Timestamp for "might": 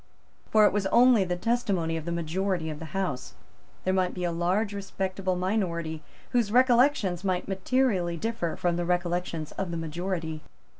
3.93-4.15, 7.23-7.47